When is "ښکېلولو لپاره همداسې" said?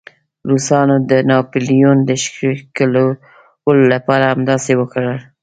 2.23-4.71